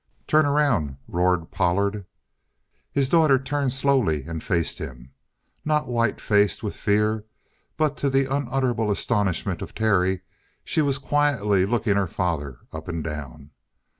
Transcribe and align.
"Turn 0.25 0.47
around!" 0.47 0.97
roared 1.07 1.51
Pollard. 1.51 2.07
His 2.91 3.07
daughter 3.07 3.37
turned 3.37 3.71
slowly 3.71 4.23
and 4.23 4.43
faced 4.43 4.79
him. 4.79 5.11
Not 5.63 5.87
white 5.87 6.19
faced 6.19 6.63
with 6.63 6.75
fear, 6.75 7.23
but 7.77 7.97
to 7.97 8.09
the 8.09 8.25
unutterable 8.25 8.89
astonishment 8.89 9.61
of 9.61 9.75
Terry 9.75 10.21
she 10.63 10.81
was 10.81 10.97
quietly 10.97 11.67
looking 11.67 11.97
her 11.97 12.07
father 12.07 12.61
up 12.71 12.87
and 12.87 13.03
down. 13.03 13.51